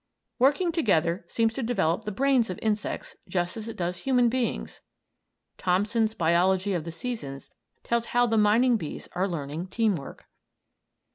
[0.39, 4.81] Working together seems to develop the brains of insects just as it does human beings.
[5.59, 7.51] Thomson's "Biology of the Seasons"
[7.83, 10.25] tells how the mining bees are learning "team work."